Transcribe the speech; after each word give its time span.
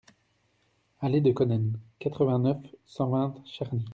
Allée 1.01 1.21
de 1.21 1.31
Konen, 1.31 1.77
quatre-vingt-neuf, 1.99 2.57
cent 2.87 3.11
vingt 3.11 3.35
Charny 3.45 3.85